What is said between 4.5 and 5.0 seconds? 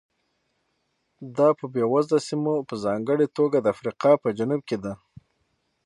کې ده.